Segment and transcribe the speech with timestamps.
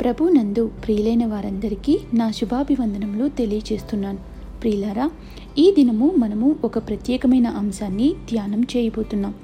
[0.00, 4.18] ప్రభునందు ప్రియులైన వారందరికీ నా శుభాభివందనములు తెలియచేస్తున్నాను.
[4.60, 5.10] ప్రియులారా
[5.58, 9.34] ఈ దినము మనము ఒక ప్రత్యేకమైన అంశాన్ని ధ్యానం చేయబోతున్నాం.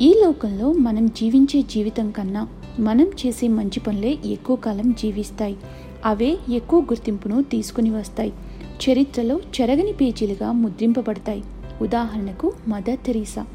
[0.00, 2.48] ఈ లోకంలో మనం జీవించే జీవితం కన్నా
[2.80, 5.56] మనం చేసే మంచి పనులే ఎక్కువ కాలం జీవిస్తాయి.
[6.04, 8.32] అవే ఎక్కువ గుర్తింపును తీసుకుని వస్తాయి.
[8.84, 11.44] చరిత్రలో చెరగని పేజీలుగా ముద్రింపబడతాయి.
[11.82, 13.46] ఉదాహరణకు మదర్ తెరీసా.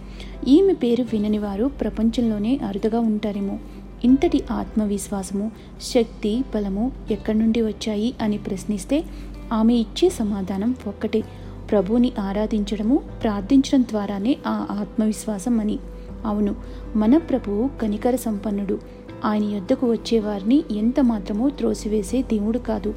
[0.48, 3.60] ఈమె పేరు వినని వారు ప్రపంచంలోనే అరుదుగా ఉంటారేమో.
[4.04, 9.04] ఇంతటి ఆత్మవిశ్వాసము శక్తి బలము ఎక్కడి నుండి వచ్చాయి అని ప్రశ్నిస్తే
[9.54, 11.24] ఆమె ఇచ్చే సమాధానం ఒక్కటే.
[11.72, 15.80] ప్రభువుని ఆరాధించడము ప్రార్థించడం ద్వారానే ఆ ఆత్మవిశ్వాసం అని.
[16.26, 16.56] అవును
[16.96, 18.80] మన ప్రభువు కనికర సంపన్నుడు.
[19.26, 22.94] ఆయన యొద్దకు వచ్చేవారిని ఎంత మాత్రమో త్రోసివేసే దేవుడు కాదు.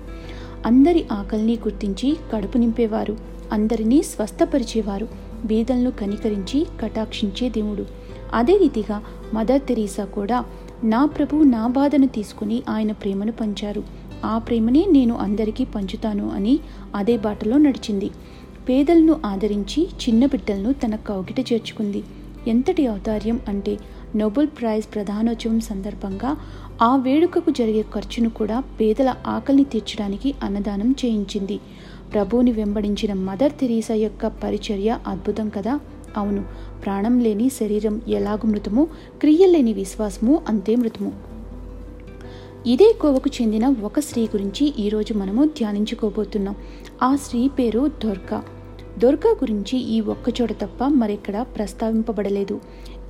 [0.66, 3.16] అందరి ఆకలిని గుర్తించి కడుపు నింపేవారు
[3.52, 5.08] అందరినీ స్వస్థపరిచేవారు
[5.44, 7.86] బీదలను కనికరించి కటాక్షించే దేవుడు.
[8.34, 9.02] అదే రీతిగా
[9.34, 10.44] మదర్ తెరీసా కూడా
[10.84, 13.82] నా ప్రభు నా బాధను తీసుకుని ఆయన ప్రేమను పంచారు.
[14.24, 16.58] ఆ ప్రేమనే నేను అందరికీ పంచుతాను అని
[16.94, 18.10] అదే బాటలో నడిచింది.
[18.68, 22.02] పేదలను ఆదరించి చిన్న బిడ్డలను తన కౌగిట చేర్చుకుంది.
[22.46, 23.78] ఎంతటి ఔదార్యం అంటే
[24.16, 26.36] నోబెల్ ప్రైజ్ ప్రధానోత్సవం సందర్భంగా
[26.82, 31.60] ఆ వేడుకకు జరిగే ఖర్చును కూడా పేదల ఆకలిని తీర్చడానికి అన్నదానం చేయించింది.
[32.12, 35.80] ప్రభువుని వెంబడించిన మదర్ తెరీసా యొక్క పరిచర్య అద్భుతం కదా?
[36.16, 36.44] అవును.
[36.84, 38.84] ప్రాణం లేని శరీరం ఎలాగు మృతమో
[39.20, 41.12] క్రియలేని విశ్వాసము అంతే మృతము.
[42.66, 46.54] ఇదే కోవకు చెందిన ఒక స్త్రీ గురించి ఈరోజు మనము ధ్యానించుకోబోతున్నాం.
[47.02, 48.42] ఆ స్త్రీ పేరు దుర్గా.
[48.98, 52.60] దొర్గా గురించి ఈ ఒక్కచోట తప్ప మరెక్కడ ప్రస్తావింపబడలేదు.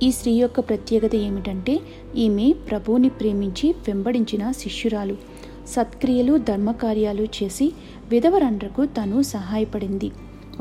[0.03, 1.79] ఈ స్త్రీ యొక్క ప్రత్యేకత ఏమిటంటే
[2.15, 5.17] ఈమె ప్రభువుని ప్రేమించి వెంబడించిన శిష్యురాలు.
[5.67, 7.73] సత్క్రియలు ధర్మకార్యాలు చేసి
[8.09, 10.11] విధవరండ్రకు తను సహాయపడింది.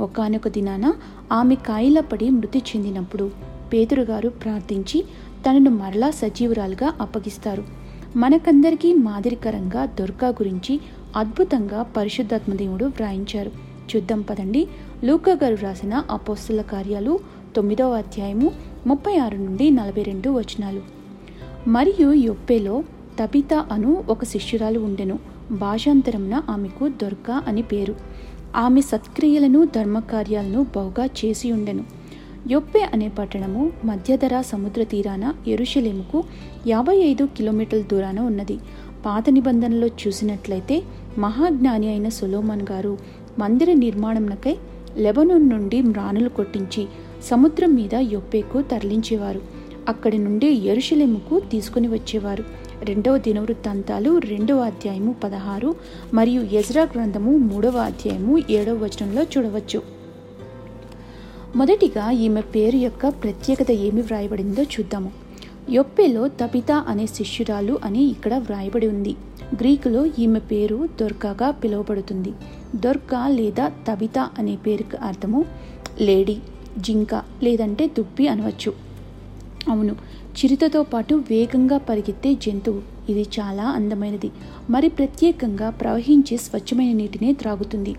[0.01, 0.95] ఒకనొక దినాన
[1.33, 3.31] ఆమె కాయిలపడి మృతి చెందినప్పుడు
[3.73, 5.05] పేదరుగారు ప్రార్థించి
[5.49, 7.65] తనను మరలా సజీవురాలుగా అప్పగిస్తారు.
[8.17, 10.81] మనకందరికీ మాదిరికరంగా దుర్గా గురించి
[11.17, 13.51] అద్భుతంగా పరిశుద్ధాత్మదేవుడు వ్రాయించారు.
[13.97, 14.69] చూద్దాం పదండి.
[15.05, 17.19] లూకా గారు రాసిన అపోస్తుల కార్యాలు
[17.57, 18.53] తొమ్మిదవ అధ్యాయము
[18.87, 20.81] ముప్పై ఆరు నుండి నలభై రెండు వచనాలు.
[21.69, 22.85] మరియు యొప్పేలో
[23.23, 25.19] తబిత అను ఒక శిష్యురాలు ఉండెను.
[25.53, 27.95] భాషాంతరమున ఆమెకు దొర్గా అని పేరు.
[28.57, 31.85] ఆమె సత్క్రియలను ధర్మకార్యాలను బహుగా చేసి ఉండెను.
[32.51, 36.25] యొప్పే అనే పట్టణము మధ్యధర సముద్ర తీరాన ఎరుషలేముకు
[36.67, 38.59] యాభై ఐదు కిలోమీటర్ల దూరాన ఉన్నది.
[39.07, 40.83] పాత నిబంధనలో చూసినట్లయితే
[41.19, 42.99] మహాజ్ఞాని అయిన సొలోమన్ గారు
[43.39, 44.57] మందిర నిర్మాణంకై
[44.97, 46.87] లెబనోన్ నుండి మ్రానులు కొట్టించి
[47.25, 49.43] సముద్రం మీద యొప్పేకు తరలించేవారు.
[49.89, 52.45] అక్కడి నుండి ఎరుషలేముకు తీసుకుని వచ్చేవారు.
[52.83, 55.75] రెండవ దినవృత్తాంతాలు రెండవ అధ్యాయము పదహారు
[56.15, 59.83] మరియు ఎజ్రా గ్రంథము మూడవ అధ్యాయము ఏడవ వచనంలో చూడవచ్చు.
[61.57, 65.13] మొదటిగా ఈమె పేరు యొక్క ప్రత్యేకత ఏమి వ్రాయబడిందో చూద్దాము.
[65.71, 69.17] యొప్పేలో తబిత అనే శిష్యురాలు అని ఇక్కడ వ్రాయబడి ఉంది.
[69.55, 72.33] గ్రీకులో ఈమె పేరు దొర్కాగా పిలువబడుతుంది.
[72.77, 75.45] దొర్కా లేదా తబిత అనే పేరుకు అర్థము
[76.01, 76.37] లేడీ
[76.79, 78.73] జింక లేదంటే దుప్పి అనవచ్చు.
[79.69, 79.97] అవును
[80.33, 82.83] చిరుతతో పాటు వేగంగా పరిగెత్తే జంతువు.
[83.11, 84.31] ఇది చాలా అందమైనది.
[84.71, 87.95] మరి ప్రత్యేకంగా ప్రవహించే స్వచ్ఛమైన నీటినే త్రాగుతుంది.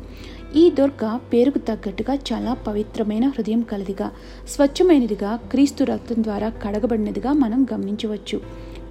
[0.56, 4.12] ఈ దొర్గ పేరుకు తగ్గట్టుగా చాలా పవిత్రమైన హృదయం కలదిగా.
[4.48, 8.42] స్వచ్ఛమైనదిగా క్రీస్తు రక్తం ద్వారా కడగబడినదిగా మనం గమనించవచ్చు.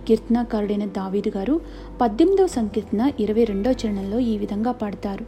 [0.09, 1.61] కీర్తనాకారుడైన దావీదు గారు
[2.01, 5.27] పద్దెనిమిదవ సంకీర్తన ఇరవై రెండవ చరణంలో ఈ విధంగా పాడతారు.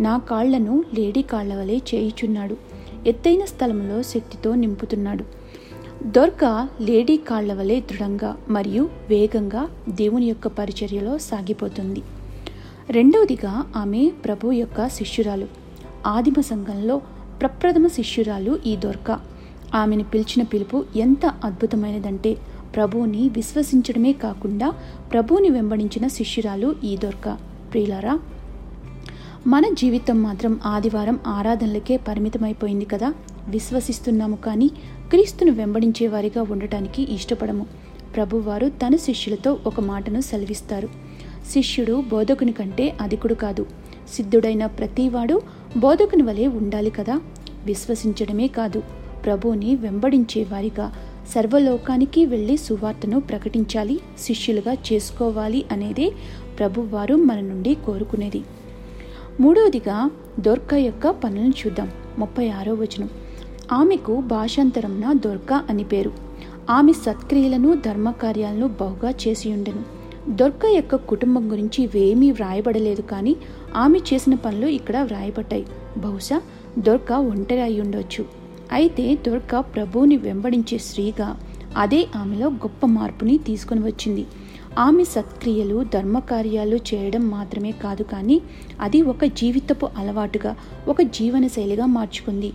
[0.00, 2.56] నా కాళ్ళను లేడీ కాళ్ళ వలె చేయుచున్నాడు.
[3.06, 5.41] ఎత్తైన స్థలంలో శక్తితో నింపుతున్నాడు.
[6.06, 12.02] దొర్గా లేడీ కాళ్ళ వలె దృఢంగా మరియు వేగంగా దేవుని యొక్క పరిచర్యలో సాగిపోతుంది.
[12.90, 15.48] రెండవదిగా ఆమె ప్రభు యొక్క శిష్యురాలు.
[16.06, 17.00] ఆదిమ సంఘంలో
[17.40, 19.20] ప్రప్రథమ శిష్యురాలు ఈ దొర్గా.
[19.74, 22.36] ఆమెను పిలిచిన పిలుపు ఎంత అద్భుతమైనదంటే
[22.76, 24.70] ప్రభువుని విశ్వసించడమే కాకుండా
[25.12, 27.38] ప్రభువుని వెంబడించిన శిష్యురాలు ఈ దొర్గా.
[27.72, 28.18] ప్రియులారా
[29.46, 33.14] మన జీవితం మాత్రం ఆదివారం ఆరాధనలకే పరిమితమైపోయింది కదా?
[33.48, 34.70] విశ్వసిస్తున్నాము కానీ
[35.10, 37.66] క్రీస్తును వెంబడించే వారిగా ఉండటానికి ఇష్టపడము.
[38.16, 40.88] ప్రభువారు తన శిష్యులతో ఒక మాటను సెలవిస్తారు.
[41.50, 43.66] శిష్యుడు బోధకుని కంటే అధికుడు కాదు.
[44.14, 45.42] సిద్ధుడైన ప్రతివాడు
[45.76, 47.20] బోధకుని వలె ఉండాలి కదా?
[47.64, 48.82] విశ్వసించడమే కాదు
[49.24, 50.94] ప్రభువుని వెంబడించే వారిగా
[51.28, 56.12] సర్వలోకానికి వెళ్ళి సువార్తను ప్రకటించాలి శిష్యులుగా చేసుకోవాలి అనేదే
[56.58, 58.42] ప్రభువారు మన నుండి కోరుకునేది.
[59.40, 60.10] మూడవదిగా
[60.40, 61.90] దొర్గా యొక్క పనులను చూద్దాం.
[62.18, 63.10] ముప్పై ఆరో వచనం.
[63.72, 66.12] ఆమెకు భాషాంతరంన దొర్గా అని పేరు.
[66.70, 69.82] ఆమె సత్క్రియలను ధర్మకార్యాలను బహుగా చేసి ఉండెను
[70.28, 73.36] దొర్గా యొక్క కుటుంబం గురించి ఇవేమీ వ్రాయబడలేదు కానీ
[73.76, 75.66] ఆమె చేసిన పనులు ఇక్కడ వ్రాయబడ్డాయి.
[75.96, 76.42] బహుశా
[76.78, 78.24] దొర్గా ఒంటరి అయి ఉండొచ్చు
[78.72, 81.36] అయితే దొర్గా ప్రభువుని వెంబడించే స్త్రీగా
[81.76, 84.26] అదే ఆమెలో గొప్ప మార్పుని తీసుకొని వచ్చింది.
[84.78, 88.40] ఆమె సత్క్రియలు ధర్మకార్యాలు చేయడం మాత్రమే కాదు కానీ
[88.80, 90.56] అది ఒక జీవితపు అలవాటుగా
[90.88, 92.52] ఒక జీవనశైలిగా మార్చుకుంది.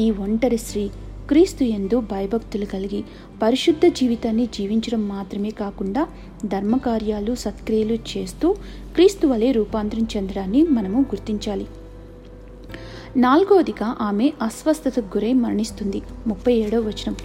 [0.00, 0.90] ఈ ఒంటరి స్త్రీ
[1.28, 3.04] క్రీస్తు ఎందు భయభక్తులు కలిగి
[3.42, 6.06] పరిశుద్ధ జీవితాన్ని జీవించడం మాత్రమే కాకుండా
[6.44, 8.52] ధర్మకార్యాలు సత్క్రియలు చేస్తూ
[8.94, 11.66] క్రీస్తు వలె రూపాంతరం చెందడాన్ని మనము గుర్తించాలి.
[13.16, 16.02] నాలుగవదిగా ఆమె అస్వస్థతకు గురై మరణిస్తుంది.
[16.26, 17.16] ముప్పై ఏడవ వచనం.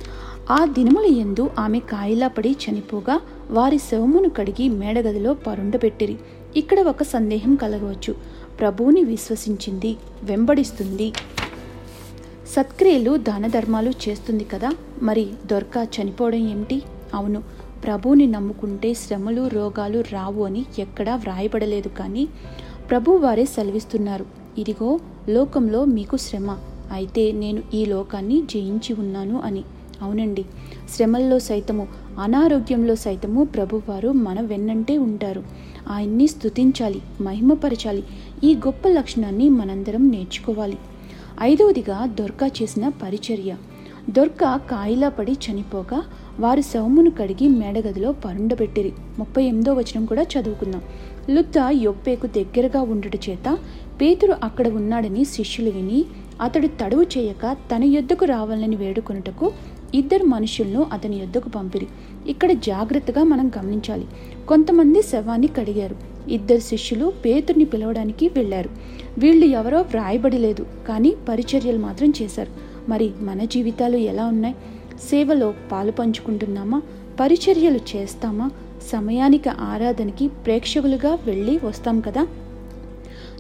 [0.52, 3.22] ఆ దినముల ఎందు ఆమె కాయిలాపడి చనిపోగా
[3.52, 6.16] వారి శవమును కడిగి మేడగదిలో పరుండబెట్టిరి.
[6.56, 8.16] ఇక్కడ ఒక సందేహం కలగవచ్చు.
[8.60, 11.14] ప్రభువుని విశ్వసించింది వెంబడిస్తుంది.
[12.56, 14.74] సత్క్రియలు దాన ధర్మాలు చేస్తుంది కదా?
[15.02, 16.82] మరి దొరక చనిపోవడం ఏమిటి?
[17.14, 17.44] అవును
[17.84, 22.28] ప్రభువుని నమ్ముకుంటే శ్రమలు రోగాలు రావు అని ఎక్కడా వ్రాయబడలేదు కానీ
[22.90, 24.26] ప్రభు వారే సెలవిస్తున్నారు.
[24.58, 25.00] ఇదిగో
[25.30, 26.58] లోకంలో మీకు శ్రమ.
[26.92, 29.64] అయితే నేను ఈ లోకాన్ని జయించి ఉన్నాను అని.
[30.02, 30.46] అవునండి
[30.96, 31.88] శ్రమల్లో సైతము
[32.20, 35.44] అనారోగ్యంలో సైతము ప్రభువారు మన వెన్నంటే ఉంటారు.
[35.90, 38.04] ఆయన్ని స్థుతించాలి మహిమపరచాలి.
[38.44, 40.78] ఈ గొప్ప లక్షణాన్ని మనందరం నేర్చుకోవాలి.
[41.42, 43.56] ఐదవదిగా దొర్కా చేసిన పరిచర్య.
[44.10, 46.04] దొర్క కాయిలా పడి చనిపోగా
[46.40, 48.94] వారు సౌమును కడిగి మేడగదిలో పరుండబెట్టిరి.
[49.20, 50.82] ముప్పై ఎనిమిదో వచనం కూడా చదువుకుందాం.
[51.30, 53.58] లుత్త యొప్పేకు దగ్గరగా ఉండట చేత
[54.02, 56.06] పేతురు అక్కడ ఉన్నాడని శిష్యులు విని
[56.42, 59.52] అతడు తడువు చేయక తన యొద్దకు రావాలని వేడుకొనుటకు
[59.94, 61.88] ఇద్దరు మనుషులను అతని యొద్దకు పంపిరి.
[62.28, 64.06] ఇక్కడ జాగ్రత్తగా మనం గమనించాలి.
[64.48, 65.96] కొంతమంది శవాన్ని కడిగారు.
[66.30, 68.70] ఇద్దరు శిష్యులు పేతుర్ని పిలవడానికి వెళ్ళారు.
[69.18, 72.52] వీళ్ళు ఎవరో వ్రాయబడలేదు కానీ పరిచర్యలు మాత్రం చేశారు.
[72.90, 74.56] మరి మన జీవితాలు ఎలా ఉన్నాయి?
[75.10, 76.82] సేవలో పాలు పంచుకుంటున్నామా?
[77.20, 78.52] పరిచర్యలు చేస్తామా?
[78.92, 82.28] సమయానికి ఆరాధనకి ప్రేక్షకులుగా వెళ్ళి వస్తాం కదా?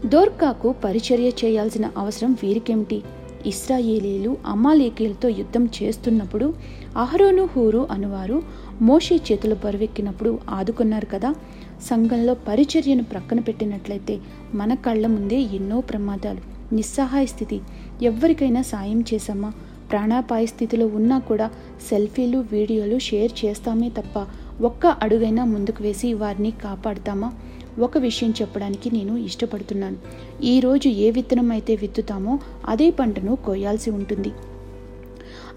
[0.06, 3.02] దోర్కాకు పరిచర్య చేయాల్సిన అవసరం వీరికేమిటి?
[3.46, 6.54] ఇస్రాయేలీలు అమాలేకీలతో యుద్ధం చేస్తున్నప్పుడు
[6.98, 8.44] అహరోను హూరు అనువారు
[8.81, 11.36] మోషే చేతులు బరువెక్కినప్పుడు ఆదుకున్నారు కదా.
[11.81, 14.19] సంఘంలో పరిచర్యను ప్రక్కన పెట్టినట్లయితే
[14.54, 16.42] మన కళ్ళ ముందే ఎన్నో ప్రమాదాలు.
[16.75, 17.62] నిస్సహాయ స్థితి.
[18.01, 19.54] ఎవరికైనా సాయం చేశామా?
[19.92, 21.51] ప్రాణాపాయ స్థితిలో ఉన్నా కూడా
[21.89, 24.25] సెల్ఫీలు వీడియోలు షేర్ చేస్తామే తప్ప
[24.62, 27.33] ఒక్క అడుగైనా ముందుకు వేసి వారిని కాపాడుతామా?
[27.80, 29.98] ఒక విషయం చెప్పడానికి నేను ఇష్టపడుతున్నాను.
[30.44, 34.31] ఈరోజు ఏ విత్తనం అయితే విత్తుతామో అదే పంటను కోయాల్సి ఉంటుంది.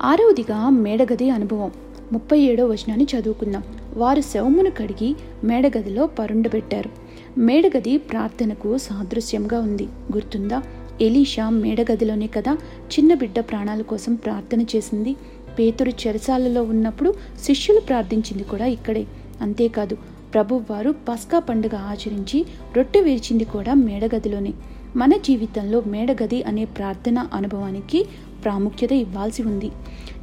[0.02, 1.70] ఆరవదిగా మేడగది అనుభవం.
[2.12, 3.62] ముప్పై ఏడో వచనాన్ని చదువుకుందాం.
[3.96, 6.90] వారు శవమును కడిగి మేడగదిలో పరుండబెట్టారు.
[7.38, 9.84] మేడగది ప్రార్థనకు సాదృశ్యంగా ఉంది.
[9.84, 10.62] గుర్తుందా?
[11.00, 12.52] ఎలీషా మేడగదిలోనే కదా
[12.98, 15.16] చిన్న బిడ్డ ప్రాణాల కోసం ప్రార్థన చేసింది.
[15.58, 17.14] పేతురు చెరసాలలో ఉన్నప్పుడు
[17.44, 19.06] శిష్యులు ప్రార్థించింది కూడా ఇక్కడే.
[19.40, 19.96] అంతేకాదు
[20.34, 22.44] ప్రభువారు పస్కా పండుగ ఆచరించి
[22.76, 24.52] రొట్టె విరిచింది కూడా మేడగదిలోనే.
[24.96, 28.06] మన జీవితంలో మేడగది అనే ప్రార్థన అనుభవానికి
[28.44, 29.70] ప్రాముఖ్యత ఇవ్వాల్సి ఉంది.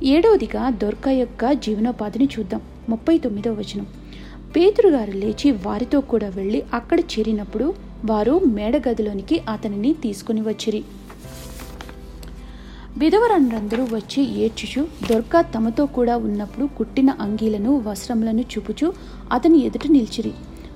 [0.03, 2.61] ఏడవదిగా దొర్క యొక్క జీవనోపాధిని చూద్దాం.
[2.89, 3.87] ముప్పై తొమ్మిదో వచనం.
[4.55, 7.73] పేతురు గారు లేచి వారితో కూడా వెళ్ళి అక్కడ చేరినప్పుడు
[8.05, 10.83] వారు మేడగదిలోనికి అతనిని తీసుకుని వచ్చిరి.
[12.97, 18.93] విధవరందరూ వచ్చి ఏడ్చుచు దొర్క తమతో కూడా ఉన్నప్పుడు కుట్టిన అంగీలను వస్త్రములను చూపుచు
[19.31, 20.33] అతని ఎదుట నిలిచిరి.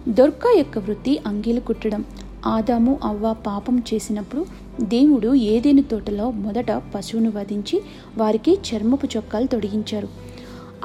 [0.09, 2.05] దొర్కా యొక్క వృత్తి అంగీలు కుట్టడం
[2.45, 4.45] ఆదాము అవ్వ పాపం చేసినప్పుడు
[4.79, 7.81] దేవుడు ఏదేని తోటలో మొదట పశువును వధించి
[8.17, 10.07] వారికి చర్మపు చొక్కాలు తొడిగించారు.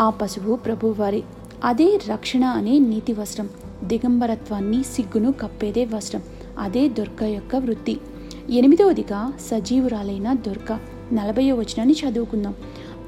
[0.00, 1.22] ఆ పశువు ప్రభువారి
[1.64, 3.48] అదే రక్షణ అనే నీతి వస్త్రం.
[3.84, 6.22] దిగంబరత్వాన్ని సిగ్గును కప్పేదే వస్త్రం.
[6.58, 8.00] అదే దుర్గ యొక్క వృత్తి.
[8.50, 10.78] ఎనిమిదవదిగా సజీవురాలైన దుర్గ
[11.12, 12.54] నలభై వచనాన్ని చదువుకుందాం.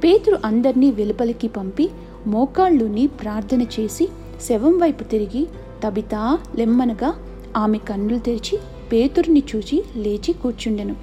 [0.05, 1.91] పేతురు అందరినీ వెలుపలికి పంపి
[2.27, 4.09] మోకాళ్ళుని ప్రార్థన చేసి
[4.43, 5.49] శవం వైపు తిరిగి
[5.85, 7.15] తబితా లెమ్మనగా
[7.57, 8.59] ఆమె కన్నులు తెరిచి
[8.93, 10.97] పేతురిని చూచి లేచి కూర్చుండెను.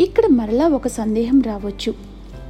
[0.00, 1.94] ఇక్కడ మరలా ఒక సందేహం రావచ్చు.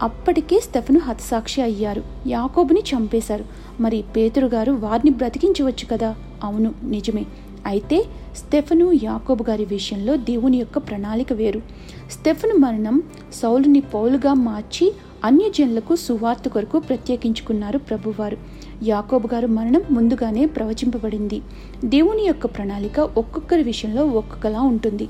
[0.02, 2.02] అప్పటికే స్టెఫను హతసాక్షి అయ్యారు.
[2.26, 3.44] యాకోబుని చంపేశారు.
[3.80, 6.16] మరి పేతురు గారు వారిని బ్రతికించవచ్చు కదా?
[6.44, 7.26] అవును నిజమే.
[7.66, 8.04] అయితే
[8.36, 11.62] స్టెఫను యాకోబు గారి విషయంలో దేవుని యొక్క ప్రణాళిక వేరు.
[12.10, 13.02] స్టెఫను మరణం
[13.34, 14.92] సౌలుని పౌలుగా మార్చి
[15.24, 18.36] అన్యజనులకు సువార్త కొరకు ప్రత్యేకించుకున్నారు ప్రభువారు.
[18.82, 21.42] యాకోబు గారు మరణం ముందుగానే ప్రవచింపబడింది.
[21.84, 25.08] దేవుని యొక్క ప్రణాళిక ఒక్కొక్కరి విషయంలో ఒక్కొక్కలా ఉంటుంది.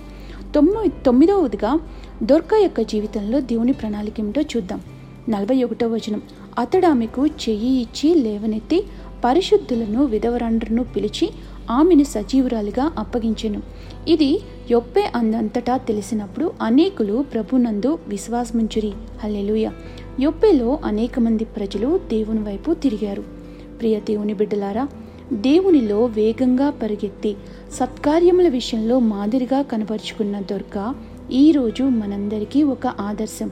[0.54, 1.80] తొమ్మిది తొమ్మిదవదిగా
[2.23, 4.80] దొర్కా యొక్క జీవితంలో దేవుని ప్రణాళిక ఏమిటో చూద్దాం.
[5.28, 6.23] నలభై ఒకటో వచనం.
[6.59, 8.85] అతడు ఆమెకు చెయ్యి ఇచ్చి లేవనెత్తి
[9.25, 11.30] పరిశుద్ధులను విధవరండ్రును పిలిచి
[11.71, 13.62] ఆమెను సజీవురాలిగా అప్పగించెను.
[14.09, 14.40] ఇది
[14.71, 18.92] యొప్పే అందంతటా తెలిసినప్పుడు అనేకులు ప్రభునందు విశ్వాసముంచురి.
[19.21, 19.68] హల్లెలూయ.
[20.21, 23.44] యొప్పేలో అనేక మంది ప్రజలు దేవుని వైపు తిరిగారు.
[23.81, 24.88] ప్రియ దేవుని బిడ్డలారా
[25.33, 27.37] దేవునిలో వేగంగా పరిగెత్తి
[27.73, 30.95] సత్కార్యముల విషయంలో మాదిరిగా కనపరుచుకున్న దుర్గ
[31.33, 33.50] ఈరోజు మనందరికీ ఒక ఆదర్శం.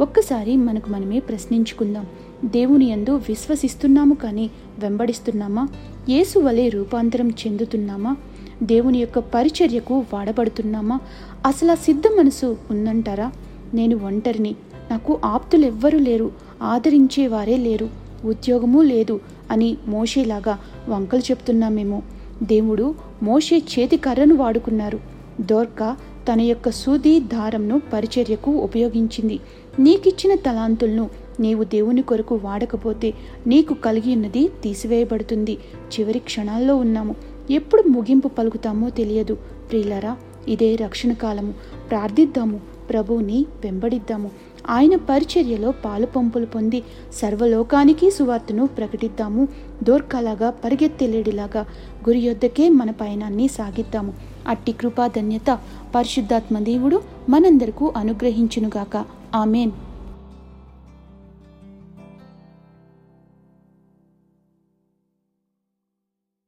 [0.00, 2.06] ఒక్కసారి మనకు మనమే ప్రశ్నించుకుందాం.
[2.44, 5.68] దేవుని యందు విశ్వసిస్తున్నాము కానీ వెంబడిస్తున్నామా?
[6.08, 8.16] యేసు వలె రూపాంతరం చెందుతున్నామా?
[8.62, 11.00] దేవుని యొక్క పరిచర్యకు వాడబడుతున్నామా?
[11.46, 13.32] అసలు సిద్ధ మనసు ఉందంటారా?
[13.74, 14.56] నేను ఒంటరిని.
[14.90, 16.32] నాకు ఆప్తులెవ్వరూ లేరు.
[16.62, 17.88] ఆదరించేవారే లేరు.
[18.24, 19.20] ఉద్యోగము లేదు.
[19.50, 20.58] అని మోషేలాగా
[20.88, 22.02] వంకలు చెప్తున్నామేమో
[22.42, 25.00] దేవుడు మోషే చేతి కర్రను వాడుకున్నారు.
[25.40, 25.96] దోర్కా
[26.32, 29.40] తన యొక్క సూది దారంను పరిచర్యకు ఉపయోగించింది.
[29.78, 31.10] నీకిచ్చిన తలాంతులను
[31.40, 33.14] నీవు దేవుని కొరకు వాడకపోతే
[33.46, 35.58] నీకు కలిగి ఉన్నది తీసివేయబడుతుంది.
[35.84, 37.14] చివరి క్షణాల్లో ఉన్నాము.
[37.50, 39.34] ఎప్పుడు ముగింపు పలుకుతామో తెలియదు.
[39.70, 40.16] ప్రియులరా
[40.48, 41.54] ఇదే రక్షణ కాలము.
[41.90, 42.60] ప్రార్థిద్దాము.
[42.90, 44.30] ప్రభువుని వెంబడిద్దాము.
[44.70, 49.48] ఆయన పరిచర్యలో పాలు పంపులు పొంది సర్వలోకానికి సువార్తను ప్రకటిద్దాము.
[49.82, 51.60] దోర్కాలాగా పరిగెత్తెలేడిలాగా
[52.08, 54.12] గురి యొద్దకే మన పయనాన్ని సాగిద్దాము.
[54.48, 55.58] అట్టి కృపాధన్యత
[55.94, 59.04] పరిశుద్ధాత్మ దేవుడు మనందరకు అనుగ్రహించునుగాక.
[59.34, 59.70] ఆమెన్.